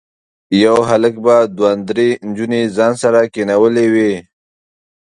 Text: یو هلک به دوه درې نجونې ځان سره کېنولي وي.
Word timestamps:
یو 0.63 0.77
هلک 0.89 1.15
به 1.25 1.35
دوه 1.57 1.71
درې 1.89 2.09
نجونې 2.27 2.61
ځان 2.77 2.93
سره 3.03 3.19
کېنولي 3.33 3.87
وي. 3.93 4.13